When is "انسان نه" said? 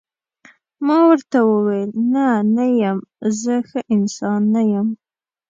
3.95-4.61